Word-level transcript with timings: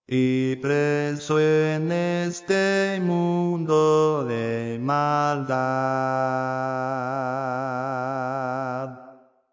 y 0.06 0.56
preso 0.56 1.38
en 1.38 1.92
este 1.92 2.98
mundo 3.02 4.24
de 4.24 4.78
maldad. 4.80 5.52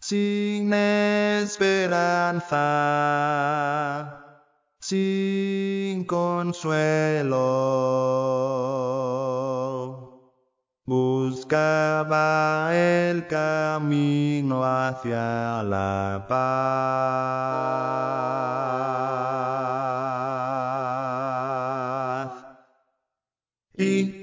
Sin 0.00 0.72
esperanza, 0.74 2.50
sin 4.80 6.04
consuelo. 6.04 7.34
Buscaba 10.86 12.68
el 12.74 13.26
camino 13.26 14.62
hacia 14.64 15.62
la 15.62 16.26
paz. 16.28 17.84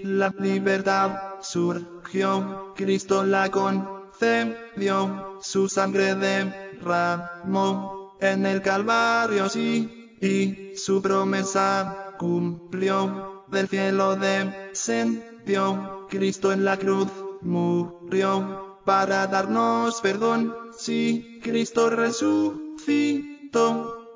La 0.04 0.34
libertad 0.40 1.42
surgió, 1.42 2.74
Cristo 2.76 3.24
la 3.24 3.50
concedió, 3.50 5.38
su 5.42 5.70
sangre 5.70 6.16
derramó 6.16 8.18
en 8.20 8.46
el 8.46 8.62
Calvario, 8.62 9.50
sí, 9.50 10.16
y 10.22 10.78
su 10.78 11.02
promesa 11.02 12.16
cumplió, 12.18 13.46
del 13.48 13.68
cielo 13.68 14.16
descendió 14.16 16.08
Cristo 16.10 16.52
en 16.52 16.66
la 16.66 16.78
cruz 16.78 17.08
murió 17.42 18.78
para 18.86 19.28
darnos 19.28 20.00
perdón. 20.02 20.56
Sí, 20.78 21.40
Cristo 21.44 21.90
resucitó 21.90 22.56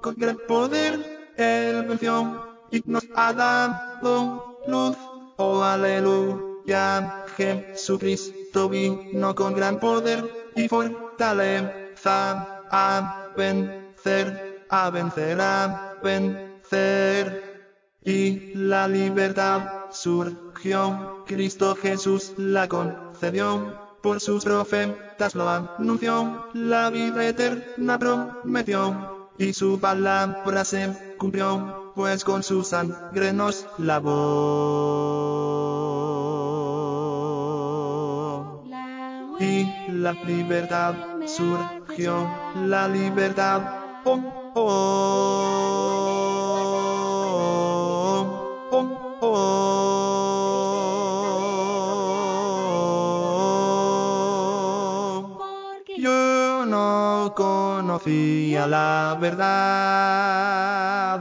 con 0.02 0.16
gran 0.16 0.38
poder. 0.47 1.33
Él 1.38 1.86
venció 1.88 2.42
y 2.72 2.81
nos 2.86 3.05
ha 3.16 3.33
dado 3.33 4.59
luz. 4.67 4.95
Oh, 5.38 5.61
aleluya. 5.61 7.25
Jesucristo 7.36 8.69
vino 8.69 9.36
con 9.36 9.53
gran 9.53 9.80
poder 9.80 10.52
y 10.55 10.67
fortaleza 10.67 12.64
a 12.72 13.30
vencer, 13.36 14.66
a 14.69 14.89
vencer, 14.89 15.42
a 15.42 15.95
vencer. 16.02 17.55
Y 18.03 18.53
la 18.53 18.88
libertad 18.88 19.92
surgió, 19.92 21.23
Cristo 21.27 21.75
Jesús 21.75 22.33
la 22.38 22.67
concedió, 22.67 23.73
por 24.02 24.22
sus 24.22 24.44
profetas 24.44 25.33
lo 25.33 25.49
anunció, 25.49 26.45
la 26.53 26.92
vida 26.92 27.27
eterna 27.27 27.97
prometió, 27.97 29.30
y 29.38 29.53
su 29.53 29.80
palabra 29.80 30.64
se 30.64 31.16
cumplió, 31.17 31.92
pues 31.95 32.23
con 32.23 32.44
su 32.44 32.64
sangre 32.64 33.33
nos 33.33 33.66
lavó. 33.80 35.05
La 39.89 40.13
libertad 40.13 40.95
surgió, 41.25 42.27
la 42.55 42.87
libertad, 42.87 43.61
oh, 44.05 44.19
oh, 44.55 44.61
oh, 48.71 49.17
oh. 49.21 49.45
Porque 55.37 56.02
Yo 56.02 56.65
no 56.65 57.33
conocía 57.35 58.65
la 58.67 59.17
verdad, 59.19 60.43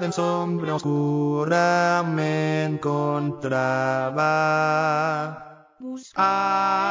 en 0.03 0.13
sombra 0.13 0.75
oscura 0.77 2.03
me 2.07 2.65
encontraba. 2.65 4.25
Ah, 6.17 6.85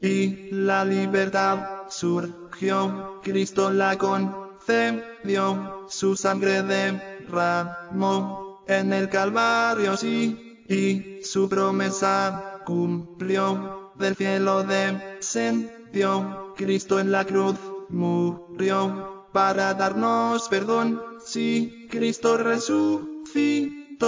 y 0.00 0.52
la 0.52 0.84
libertad 0.84 1.88
surgió, 1.88 3.20
Cristo 3.24 3.70
la 3.70 3.98
concedió, 3.98 5.86
su 5.88 6.14
sangre 6.14 6.62
derramó 6.62 8.62
en 8.68 8.92
el 8.92 9.08
Calvario, 9.08 9.96
sí, 9.96 10.62
y 10.68 11.24
su 11.24 11.48
promesa 11.48 12.60
cumplió, 12.64 13.90
del 13.96 14.14
cielo 14.14 14.62
descendió, 14.62 16.54
Cristo 16.56 17.00
en 17.00 17.10
la 17.10 17.24
cruz 17.24 17.56
murió, 17.88 19.26
para 19.32 19.74
darnos 19.74 20.48
perdón, 20.48 21.07
sí, 21.28 21.86
Cristo 21.90 22.38
resucitó, 22.38 23.98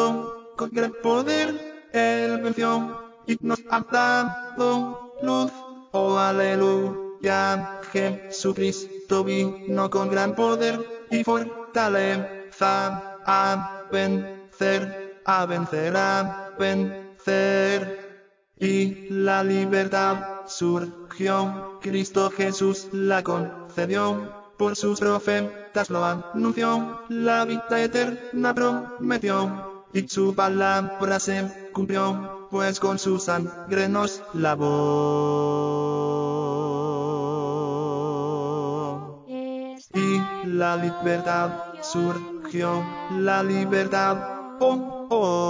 con 0.57 0.71
gran 0.71 0.93
poder, 1.03 1.89
Él 1.93 2.41
venció, 2.43 3.13
y 3.27 3.37
nos 3.41 3.61
ha 3.71 3.81
dado 3.81 5.13
luz, 5.23 5.53
oh 5.93 6.17
aleluya, 6.19 7.81
Jesucristo 7.93 9.25
vino 9.25 9.91
con 9.91 10.11
gran 10.11 10.35
poder 10.35 11.07
y 11.11 11.23
fortaleza 11.23 13.19
a 13.27 13.85
vencer, 13.93 15.23
a 15.25 15.47
vencer, 15.47 15.97
a 15.97 16.51
vencer. 16.59 18.11
Y 18.59 19.09
la 19.11 19.43
libertad 19.43 20.47
surgió, 20.47 21.79
Cristo 21.81 22.31
Jesús 22.31 22.89
la 22.93 23.23
concedió, 23.23 24.40
por 24.61 24.77
sus 24.77 25.01
profetas 25.01 25.89
lo 25.89 26.05
anunció, 26.05 27.01
la 27.09 27.47
vida 27.47 27.83
eterna 27.83 28.55
prometió, 28.55 29.87
y 29.95 30.07
su 30.07 30.35
palabra 30.35 31.19
se 31.19 31.71
cumplió, 31.73 32.47
pues 32.51 32.79
con 32.79 32.99
su 32.99 33.19
sangre 33.19 33.89
nos 33.89 34.23
lavó. 34.35 34.67
Y 39.95 40.21
la 40.47 40.77
libertad 40.77 41.49
surgió, 41.81 42.85
la 43.13 43.43
libertad, 43.43 44.19
oh, 44.61 45.07
oh, 45.09 45.50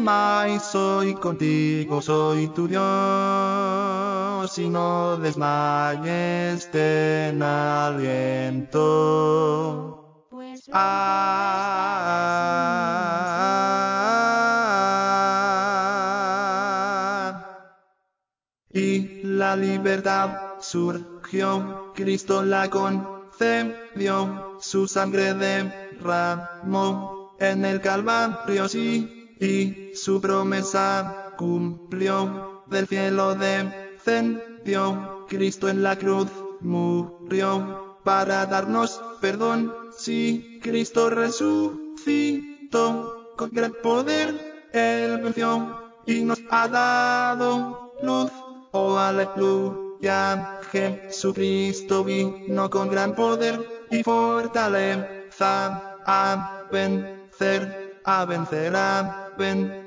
temáis, 0.00 0.62
soy 0.62 1.14
contigo, 1.14 2.00
soy 2.00 2.48
tu 2.48 2.66
Dios, 2.66 4.58
y 4.58 4.68
no 4.68 5.18
desmayes, 5.18 6.70
ten 6.70 7.42
aliento. 7.42 8.64
pues 10.30 10.70
Ah, 10.72 11.60
y 18.72 19.20
la 19.22 19.54
libertad 19.54 20.30
surgió, 20.60 21.92
Cristo 21.94 22.42
la 22.42 22.70
concedió, 22.70 24.56
su 24.60 24.88
sangre 24.88 25.34
derramó 25.34 26.40
en 27.38 27.66
el 27.66 27.82
Calvario, 27.82 28.66
sí, 28.66 29.36
y 29.40 29.79
su 30.10 30.20
promesa 30.20 31.34
cumplió, 31.38 32.64
del 32.66 32.88
cielo 32.88 33.36
descendió, 33.36 35.24
Cristo 35.28 35.68
en 35.68 35.84
la 35.84 35.96
cruz 35.96 36.26
murió, 36.60 37.96
para 38.02 38.44
darnos 38.46 39.00
perdón, 39.20 39.72
sí, 39.96 40.58
Cristo 40.64 41.10
resucitó, 41.10 42.72
con 43.36 43.50
gran 43.52 43.72
poder, 43.84 44.68
Él 44.72 45.20
venció, 45.22 45.78
y 46.06 46.22
nos 46.22 46.40
ha 46.50 46.66
dado 46.66 47.92
luz, 48.02 48.32
oh 48.72 48.98
aleluya, 48.98 50.58
Jesucristo 50.72 52.02
vino 52.02 52.68
con 52.68 52.90
gran 52.90 53.14
poder, 53.14 53.84
y 53.92 54.02
fortaleza 54.02 55.96
a 56.04 56.64
vencer, 56.72 58.00
a 58.04 58.24
vencer, 58.24 58.74
a 58.74 59.30
vencer. 59.38 59.79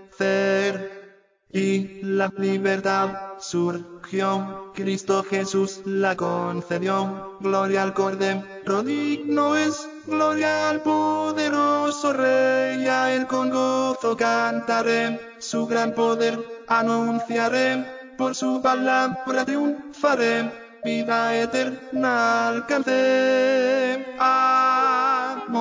Y 1.56 2.02
la 2.02 2.32
libertad 2.38 3.38
surgió, 3.40 4.72
Cristo 4.74 5.24
Jesús 5.24 5.82
la 5.86 6.16
concedió, 6.16 7.38
gloria 7.40 7.84
al 7.84 7.94
Cordero 7.94 8.82
digno 8.84 9.56
es, 9.56 9.88
gloria 10.08 10.70
al 10.70 10.82
poderoso 10.82 12.14
Rey, 12.14 12.88
a 12.88 13.14
él 13.14 13.28
con 13.28 13.52
gozo 13.52 14.18
cantaré, 14.18 15.20
su 15.40 15.68
gran 15.68 15.94
poder 15.94 16.40
anunciaré, 16.68 17.86
por 18.18 18.34
su 18.34 18.60
palabra 18.62 19.46
triunfaré, 19.46 20.52
vida 20.84 21.36
eterna 21.40 22.48
alcancé, 22.50 24.16
amor, 24.20 25.56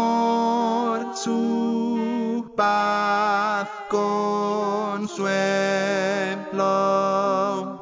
su 1.14 2.50
paz, 2.56 3.69
consuelo. 3.92 5.12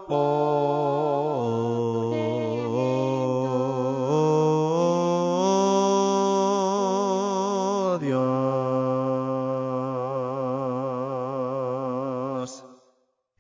Oh, 0.09 0.91
Dios. 8.01 8.11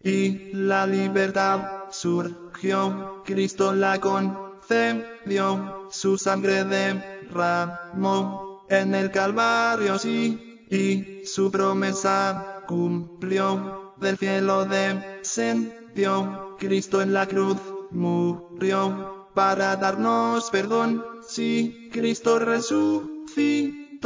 Y 0.02 0.52
la 0.52 0.87
libertad 0.87 1.90
surgió, 1.90 3.22
Cristo 3.25 3.75
la 3.75 3.99
concedió, 3.99 5.88
su 5.90 6.17
sangre 6.17 6.62
derramó 6.64 8.64
en 8.69 8.94
el 8.94 9.11
Calvario, 9.11 9.99
sí, 9.99 10.64
y 10.70 11.26
su 11.26 11.50
promesa 11.50 12.60
cumplió, 12.70 13.94
del 13.96 14.17
cielo 14.17 14.64
descendió, 14.64 16.56
Cristo 16.61 17.02
en 17.02 17.12
la 17.12 17.26
cruz 17.26 17.56
murió, 17.90 19.26
para 19.34 19.75
darnos 19.75 20.49
perdón, 20.50 21.05
sí, 21.26 21.90
Cristo 21.93 22.38
resucitó, 22.38 23.96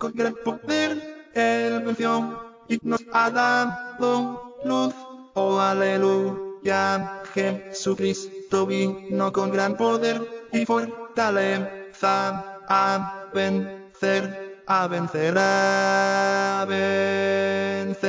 con 0.00 0.12
gran 0.14 0.34
poder 0.44 1.30
él 1.32 1.84
venció, 1.84 2.64
y 2.68 2.76
nos 2.82 3.04
ha 3.12 3.30
dado 3.30 4.56
luz, 4.64 4.94
oh 5.34 5.60
aleluya, 5.60 7.22
Jesucristo 7.32 8.66
vino 8.66 9.32
con 9.32 9.52
gran 9.52 9.76
poder 9.76 10.48
y 10.52 10.66
fortaleza 10.66 12.58
a 12.68 13.28
vencer, 13.32 14.41
a 14.72 14.88
vencer, 14.88 15.34
a 15.36 16.64
vencer. 16.66 18.02